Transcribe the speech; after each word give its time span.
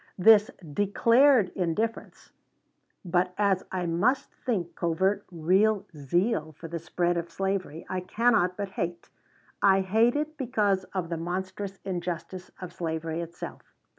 "This 0.17 0.49
declared 0.73 1.49
indifference, 1.49 2.31
but 3.05 3.35
as 3.37 3.63
I 3.71 3.85
must 3.85 4.33
think 4.33 4.73
covert 4.75 5.27
real 5.29 5.85
zeal 5.95 6.53
for 6.53 6.67
the 6.67 6.79
spread 6.79 7.17
of 7.17 7.29
slavery, 7.29 7.85
I 7.87 7.99
cannot 7.99 8.57
but 8.57 8.69
hate. 8.69 9.09
I 9.61 9.81
hate 9.81 10.15
it 10.15 10.37
because 10.39 10.85
of 10.85 11.09
the 11.09 11.17
monstrous 11.17 11.77
injustice 11.85 12.49
of 12.59 12.73
slavery 12.73 13.21
itself. 13.21 13.75